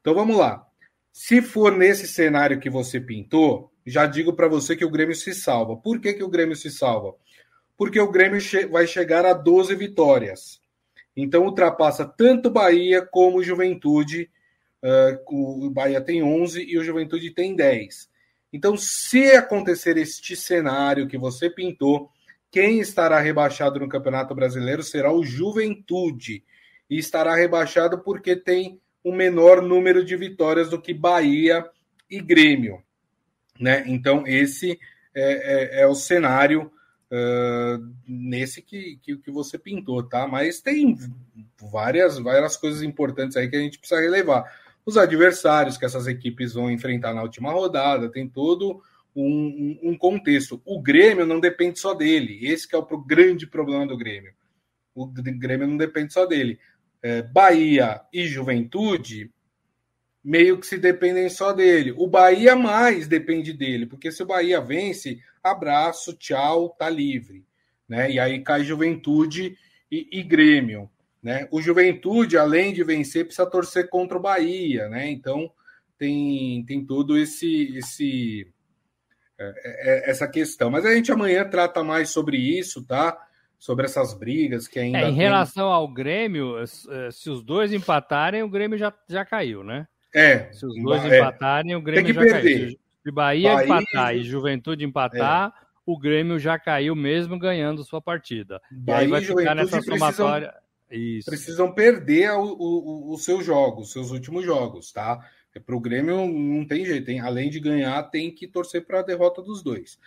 [0.00, 0.66] Então vamos lá.
[1.12, 5.34] Se for nesse cenário que você pintou, já digo para você que o Grêmio se
[5.34, 5.76] salva.
[5.76, 7.14] Por que, que o Grêmio se salva?
[7.76, 10.60] Porque o Grêmio che vai chegar a 12 vitórias.
[11.16, 14.30] Então ultrapassa tanto Bahia como Juventude
[14.82, 18.08] Uh, o Bahia tem 11 e o Juventude tem 10.
[18.52, 22.10] Então, se acontecer este cenário que você pintou,
[22.50, 26.42] quem estará rebaixado no Campeonato Brasileiro será o Juventude.
[26.88, 31.64] E estará rebaixado porque tem um menor número de vitórias do que Bahia
[32.10, 32.82] e Grêmio.
[33.58, 33.84] Né?
[33.86, 34.78] Então, esse
[35.14, 36.72] é, é, é o cenário
[37.10, 40.26] uh, nesse que, que, que, você pintou, tá?
[40.26, 40.96] Mas tem
[41.70, 44.44] várias, várias coisas importantes aí que a gente precisa relevar
[44.84, 48.82] os adversários que essas equipes vão enfrentar na última rodada, tem todo
[49.14, 50.60] um, um, contexto.
[50.64, 54.32] O Grêmio não depende só dele, esse é o grande problema do Grêmio.
[54.94, 56.58] O Grêmio não depende só dele.
[57.02, 59.30] É, Bahia e Juventude
[60.22, 61.94] meio que se dependem só dele.
[61.96, 67.44] O Bahia mais depende dele, porque se o Bahia vence, abraço, tchau, tá livre.
[67.88, 68.12] Né?
[68.12, 69.56] E aí cai Juventude
[69.90, 70.90] e, e Grêmio.
[71.22, 71.46] Né?
[71.50, 75.10] O Juventude, além de vencer, precisa torcer contra o Bahia, né?
[75.10, 75.52] Então
[75.98, 78.50] tem, tem todo esse, esse
[79.38, 80.70] é, é, essa questão.
[80.70, 83.18] Mas a gente amanhã trata mais sobre isso, tá?
[83.58, 84.98] Sobre essas brigas que ainda.
[84.98, 85.14] É, em tem...
[85.14, 89.86] relação ao Grêmio, é, se os dois empatarem, o Grêmio já, já caiu, né?
[90.14, 90.50] É.
[90.52, 91.18] Se os dois é.
[91.18, 92.58] empatarem, o Grêmio já perder.
[92.58, 92.78] caiu.
[93.02, 95.66] Se Bahia, Bahia empatar e Juventude empatar, é.
[95.86, 98.60] o Grêmio já caiu mesmo ganhando sua partida.
[98.70, 100.48] Bahia e aí vai ficar nessa somatória.
[100.48, 101.30] Precisam isso.
[101.30, 105.20] precisam perder o, o, os seus jogos, os seus últimos jogos, tá?
[105.54, 109.00] É, para o Grêmio não tem jeito, tem, além de ganhar, tem que torcer para
[109.00, 109.98] a derrota dos dois.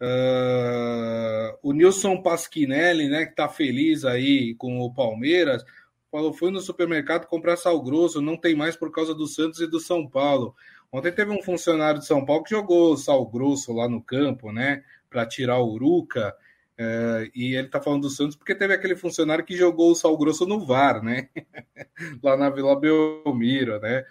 [0.00, 5.64] Uh, o Nilson Pasquinelli, né, que está feliz aí com o Palmeiras,
[6.10, 9.66] falou: foi no supermercado comprar sal grosso, não tem mais por causa do Santos e
[9.66, 10.54] do São Paulo.
[10.92, 14.84] Ontem teve um funcionário de São Paulo que jogou sal grosso lá no campo, né,
[15.10, 16.34] para tirar o Uruca.
[16.80, 20.16] É, e ele tá falando do Santos porque teve aquele funcionário que jogou o Sal
[20.16, 21.28] Grosso no VAR, né?
[22.22, 24.04] Lá na Vila Belmiro, né?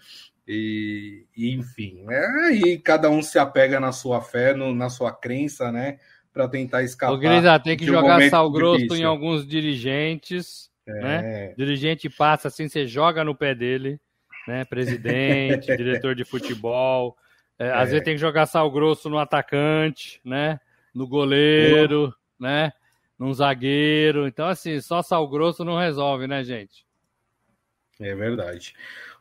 [0.46, 2.52] E, e enfim, né?
[2.54, 5.98] e cada um se apega na sua fé, no, na sua crença, né?
[6.34, 7.14] Para tentar escapar.
[7.14, 9.04] O Grisa tem que jogar um sal grosso difícil.
[9.04, 11.02] em alguns dirigentes, é.
[11.02, 11.54] né?
[11.58, 13.98] Dirigente passa assim, você joga no pé dele,
[14.46, 14.66] né?
[14.66, 17.16] Presidente, diretor de futebol.
[17.58, 17.92] É, às é.
[17.92, 20.60] vezes tem que jogar sal grosso no atacante, né?
[20.94, 22.72] No goleiro né?
[23.18, 24.28] Num zagueiro.
[24.28, 26.86] Então, assim, só sal grosso não resolve, né, gente?
[28.00, 28.76] É verdade.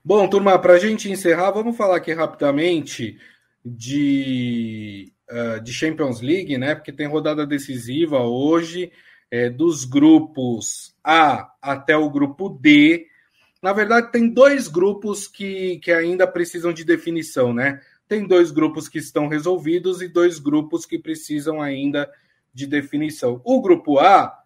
[0.05, 3.19] Bom, turma, para a gente encerrar, vamos falar aqui rapidamente
[3.65, 6.75] de, uh, de Champions League, né?
[6.75, 8.93] Porque tem rodada decisiva hoje
[9.31, 13.07] é, dos grupos A até o grupo D.
[13.63, 17.81] Na verdade, tem dois grupos que, que ainda precisam de definição, né?
[18.07, 22.09] Tem dois grupos que estão resolvidos e dois grupos que precisam ainda
[22.57, 23.39] de definição.
[23.45, 24.43] O grupo A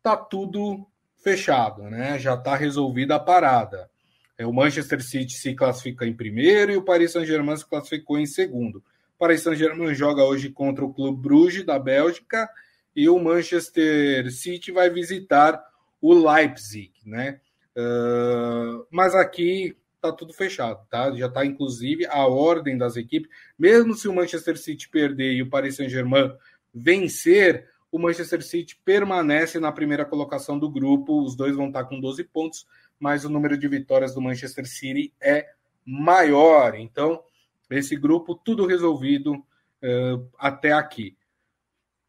[0.00, 2.16] tá tudo fechado, né?
[2.16, 3.90] Já está resolvida a parada.
[4.38, 8.26] É, o Manchester City se classifica em primeiro e o Paris Saint-Germain se classificou em
[8.26, 8.76] segundo.
[8.76, 12.48] O Paris Saint-Germain joga hoje contra o Clube Bruges da Bélgica
[12.94, 15.60] e o Manchester City vai visitar
[16.00, 17.40] o Leipzig, né?
[17.76, 21.10] Uh, mas aqui tá tudo fechado, tá?
[21.16, 23.28] Já está inclusive a ordem das equipes.
[23.58, 26.32] Mesmo se o Manchester City perder e o Paris Saint-Germain
[26.74, 31.22] vencer, o Manchester City permanece na primeira colocação do grupo.
[31.22, 32.66] Os dois vão estar com 12 pontos,
[32.98, 35.48] mas o número de vitórias do Manchester City é
[35.84, 36.74] maior.
[36.74, 37.22] Então,
[37.70, 41.16] esse grupo, tudo resolvido uh, até aqui.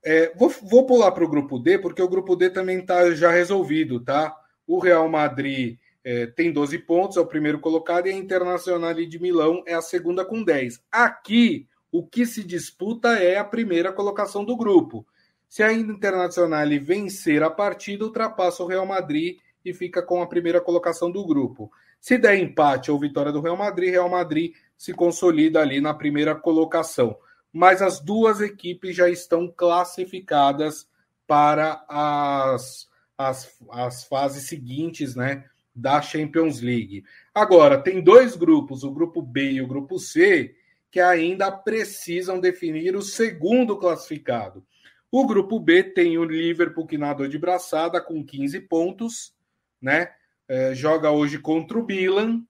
[0.03, 3.31] É, vou, vou pular para o grupo D, porque o grupo D também está já
[3.31, 4.35] resolvido, tá?
[4.65, 9.19] O Real Madrid é, tem 12 pontos, é o primeiro colocado, e a Internacional de
[9.19, 10.81] Milão é a segunda com 10.
[10.91, 15.05] Aqui, o que se disputa é a primeira colocação do grupo.
[15.47, 20.61] Se a Internacional vencer a partida, ultrapassa o Real Madrid e fica com a primeira
[20.61, 21.71] colocação do grupo.
[21.99, 26.35] Se der empate ou vitória do Real Madrid, Real Madrid se consolida ali na primeira
[26.35, 27.17] colocação.
[27.51, 30.87] Mas as duas equipes já estão classificadas
[31.27, 35.45] para as, as, as fases seguintes, né?
[35.75, 37.03] Da Champions League.
[37.33, 40.55] Agora, tem dois grupos, o grupo B e o grupo C,
[40.91, 44.65] que ainda precisam definir o segundo classificado.
[45.11, 49.33] O grupo B tem o Liverpool que nadou de braçada com 15 pontos,
[49.81, 50.11] né?
[50.47, 52.43] É, joga hoje contra o Milan.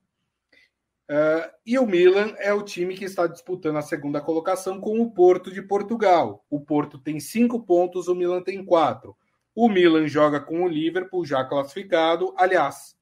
[1.10, 5.12] É, e o Milan é o time que está disputando a segunda colocação com o
[5.12, 6.46] Porto de Portugal.
[6.50, 9.18] O Porto tem cinco pontos, o Milan tem quatro.
[9.56, 12.34] O Milan joga com o Liverpool já classificado.
[12.38, 12.96] Aliás,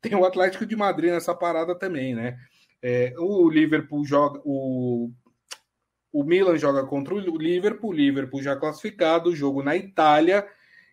[0.00, 2.38] tem o Atlético de Madrid nessa parada também, né?
[2.82, 5.10] É, o Liverpool joga, o,
[6.12, 10.46] o Milan joga contra o Liverpool, o Liverpool já classificado, jogo na Itália.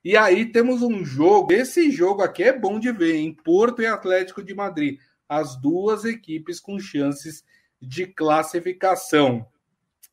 [0.04, 3.88] E aí temos um jogo, esse jogo aqui é bom de ver, em Porto e
[3.88, 5.00] Atlético de Madrid.
[5.28, 7.44] As duas equipes com chances
[7.82, 9.48] de classificação.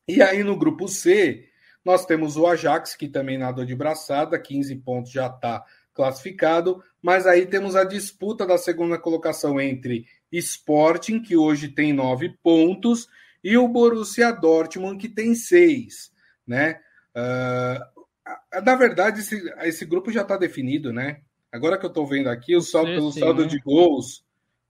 [0.07, 1.47] E aí no grupo C,
[1.85, 7.27] nós temos o Ajax, que também nadou de braçada, 15 pontos já está classificado, mas
[7.27, 13.07] aí temos a disputa da segunda colocação entre Sporting, que hoje tem nove pontos,
[13.43, 16.11] e o Borussia Dortmund, que tem seis.
[16.45, 16.79] Né?
[17.15, 21.21] Uh, na verdade, esse, esse grupo já está definido, né?
[21.51, 23.47] Agora que eu estou vendo aqui, o saldo, sim, pelo sim, saldo né?
[23.47, 24.25] de gols.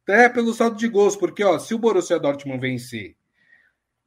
[0.07, 3.15] É, pelo saldo de gols, porque ó, se o Borussia Dortmund vencer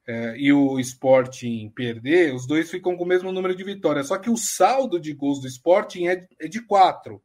[0.07, 4.09] é, e o Sporting perder, os dois ficam com o mesmo número de vitórias.
[4.09, 7.23] Só que o saldo de gols do Sporting é, é de quatro.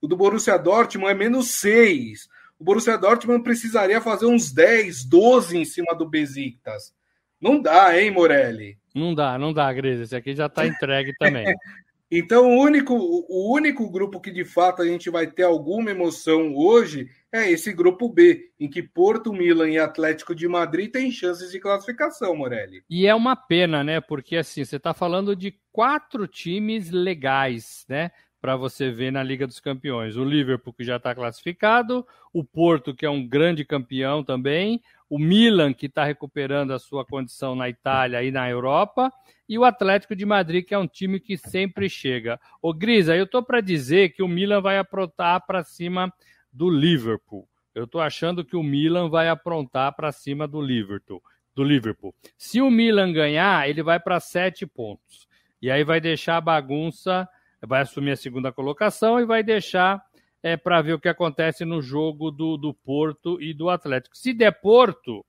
[0.00, 2.28] O do Borussia Dortmund é menos seis
[2.58, 6.92] o Borussia Dortmund precisaria fazer uns 10, 12 em cima do Besiktas.
[7.40, 8.76] Não dá, hein, Morelli?
[8.94, 10.00] Não dá, não dá, Gris.
[10.00, 11.46] Esse aqui já está entregue também.
[12.10, 16.52] então, o único, o único grupo que de fato a gente vai ter alguma emoção
[16.56, 21.52] hoje é esse grupo B, em que Porto, Milan e Atlético de Madrid têm chances
[21.52, 22.82] de classificação, Morelli.
[22.90, 24.00] E é uma pena, né?
[24.00, 28.10] Porque assim, você está falando de quatro times legais, né?
[28.40, 30.16] Para você ver na Liga dos Campeões.
[30.16, 35.18] O Liverpool, que já está classificado, o Porto, que é um grande campeão também, o
[35.18, 39.12] Milan, que está recuperando a sua condição na Itália e na Europa,
[39.48, 42.38] e o Atlético de Madrid, que é um time que sempre chega.
[42.60, 46.12] Ô Grisa, eu estou para dizer que o Milan vai aprontar para cima
[46.52, 47.48] do Liverpool.
[47.74, 51.22] Eu estou achando que o Milan vai aprontar para cima do Liverpool.
[51.54, 52.14] Do Liverpool.
[52.36, 55.26] Se o Milan ganhar, ele vai para sete pontos.
[55.60, 57.28] E aí vai deixar a bagunça
[57.66, 60.02] vai assumir a segunda colocação e vai deixar
[60.42, 64.16] é, para ver o que acontece no jogo do, do Porto e do Atlético.
[64.16, 65.24] Se der Porto,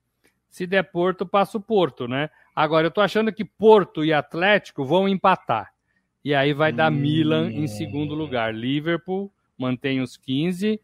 [0.50, 2.30] se der Porto, passa o Porto, né?
[2.56, 5.72] Agora, eu tô achando que Porto e Atlético vão empatar.
[6.24, 6.96] E aí vai dar hum.
[6.96, 8.54] Milan em segundo lugar.
[8.54, 10.80] Liverpool mantém os 15.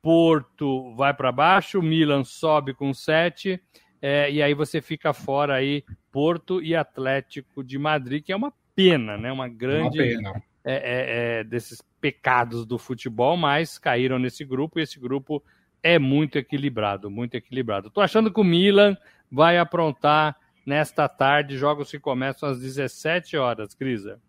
[0.00, 3.60] Porto vai para baixo, Milan sobe com 7.
[4.00, 5.82] É, e aí você fica fora aí
[6.12, 9.32] Porto e Atlético de Madrid, que é uma pena, né?
[9.32, 9.98] Uma grande.
[9.98, 14.98] Uma pena é, é, é, desses pecados do futebol, mas caíram nesse grupo e esse
[14.98, 15.40] grupo
[15.80, 17.86] é muito equilibrado, muito equilibrado.
[17.86, 18.96] Estou achando que o Milan
[19.30, 20.36] vai aprontar
[20.66, 24.20] nesta tarde, jogos que começam às 17 horas, Crisa.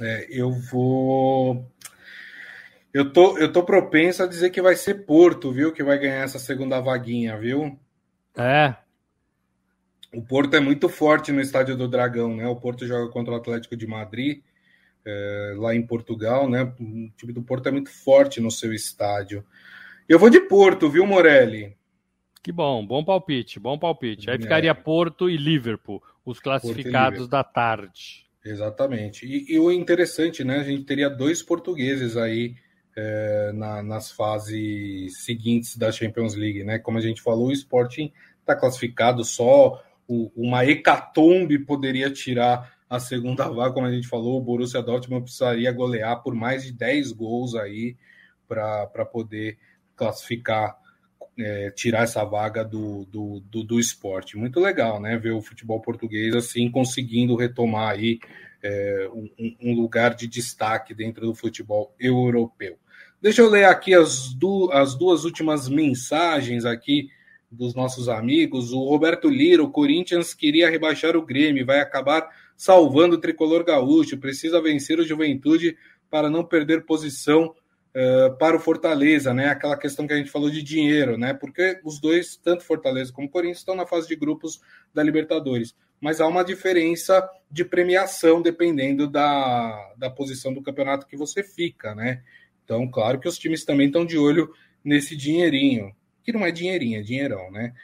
[0.00, 1.68] É, eu vou.
[2.92, 5.72] Eu tô, eu tô propenso a dizer que vai ser Porto, viu?
[5.72, 7.76] Que vai ganhar essa segunda vaguinha, viu?
[8.36, 8.76] É.
[10.14, 12.46] O Porto é muito forte no estádio do Dragão, né?
[12.46, 14.40] O Porto joga contra o Atlético de Madrid,
[15.06, 16.62] é, lá em Portugal, né?
[16.62, 19.44] O time do Porto é muito forte no seu estádio.
[20.08, 21.76] Eu vou de Porto, viu, Morelli?
[22.42, 24.28] Que bom, bom palpite, bom palpite.
[24.28, 24.40] Aí é.
[24.40, 28.26] ficaria Porto e Liverpool, os classificados da tarde.
[28.44, 29.24] Exatamente.
[29.26, 30.58] E, e, o interessante, né?
[30.58, 32.54] A gente teria dois portugueses aí
[32.94, 36.78] é, na, nas fases seguintes da Champions League, né?
[36.78, 43.00] Como a gente falou, o Sporting está classificado só o, uma hecatombe poderia tirar a
[43.00, 47.12] segunda vaga, como a gente falou, o Borussia Dortmund precisaria golear por mais de 10
[47.12, 47.96] gols aí
[48.46, 49.58] para poder
[49.96, 50.76] classificar,
[51.38, 54.36] é, tirar essa vaga do, do, do, do, esporte.
[54.36, 55.16] Muito legal, né?
[55.18, 58.18] Ver o futebol português assim conseguindo retomar aí
[58.62, 62.78] é, um, um, lugar de destaque dentro do futebol europeu.
[63.20, 67.08] Deixa eu ler aqui as, du as duas últimas mensagens aqui
[67.50, 68.72] dos nossos amigos.
[68.72, 74.18] O Roberto Lira, o Corinthians queria rebaixar o Grêmio, vai acabar salvando o tricolor gaúcho,
[74.18, 75.76] precisa vencer o Juventude
[76.10, 77.54] para não perder posição
[77.94, 79.48] uh, para o Fortaleza, né?
[79.48, 81.34] Aquela questão que a gente falou de dinheiro, né?
[81.34, 84.60] Porque os dois, tanto Fortaleza como Corinthians, estão na fase de grupos
[84.92, 85.74] da Libertadores.
[86.00, 91.94] Mas há uma diferença de premiação dependendo da, da posição do campeonato que você fica,
[91.94, 92.22] né?
[92.64, 94.52] Então, claro que os times também estão de olho
[94.84, 95.94] nesse dinheirinho
[96.24, 97.74] que não é dinheirinho, é dinheirão, né?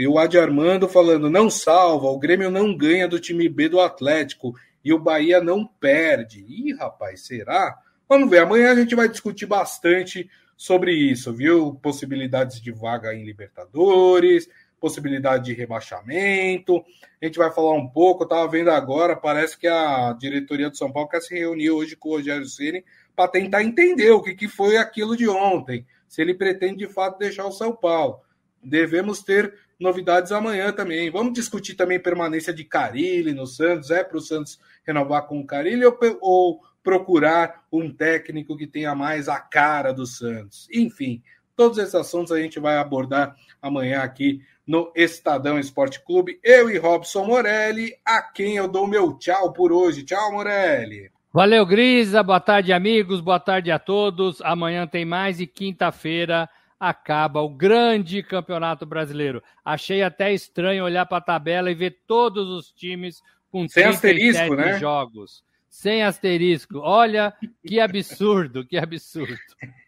[0.00, 3.78] E o Adi Armando falando, não salva, o Grêmio não ganha do time B do
[3.78, 6.42] Atlético e o Bahia não perde.
[6.48, 7.76] Ih, rapaz, será?
[8.08, 10.26] Vamos ver, amanhã a gente vai discutir bastante
[10.56, 11.74] sobre isso, viu?
[11.82, 14.48] Possibilidades de vaga em Libertadores,
[14.80, 16.82] possibilidade de rebaixamento.
[17.20, 20.78] A gente vai falar um pouco, eu estava vendo agora, parece que a diretoria do
[20.78, 22.82] São Paulo quer se reunir hoje com o Rogério Ceni
[23.14, 27.18] para tentar entender o que, que foi aquilo de ontem se ele pretende de fato
[27.18, 28.20] deixar o São Paulo.
[28.64, 31.10] Devemos ter novidades amanhã também.
[31.10, 33.90] Vamos discutir também permanência de Carilli no Santos.
[33.90, 38.94] É para o Santos renovar com o Carilli ou, ou procurar um técnico que tenha
[38.94, 40.68] mais a cara do Santos?
[40.72, 41.22] Enfim,
[41.56, 46.38] todos esses assuntos a gente vai abordar amanhã aqui no Estadão Esporte Clube.
[46.44, 50.04] Eu e Robson Morelli, a quem eu dou meu tchau por hoje.
[50.04, 51.10] Tchau, Morelli.
[51.32, 52.22] Valeu, Grisa.
[52.22, 53.20] Boa tarde, amigos.
[53.20, 54.40] Boa tarde a todos.
[54.42, 56.48] Amanhã tem mais e quinta-feira
[56.80, 59.42] acaba o grande campeonato brasileiro.
[59.62, 63.20] Achei até estranho olhar para a tabela e ver todos os times
[63.50, 64.78] com Sem 37 né?
[64.78, 66.78] jogos sem asterisco.
[66.78, 67.32] Olha
[67.64, 69.38] que absurdo, que absurdo.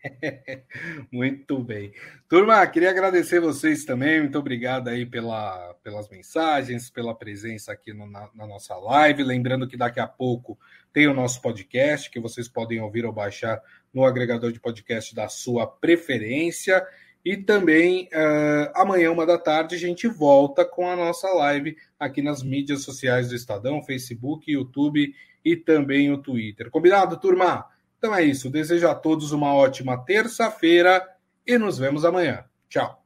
[1.11, 1.93] Muito bem.
[2.29, 4.21] Turma, queria agradecer vocês também.
[4.21, 9.25] Muito obrigado aí pela, pelas mensagens, pela presença aqui no, na, na, nossa live.
[9.25, 10.57] Lembrando que daqui a pouco
[10.93, 13.61] tem o nosso podcast, que vocês podem ouvir ou baixar
[13.93, 16.85] no agregador de podcast da sua preferência.
[17.25, 22.21] E também uh, amanhã, uma da tarde, a gente volta com a nossa live aqui
[22.21, 25.15] nas mídias sociais do Estadão, Facebook, YouTube
[25.45, 26.71] e também o Twitter.
[26.71, 27.67] Combinado, turma?
[27.99, 28.51] Então é isso.
[28.51, 31.07] Desejo a todos uma ótima terça-feira
[31.47, 32.45] e nos vemos amanhã.
[32.69, 33.02] Tchau.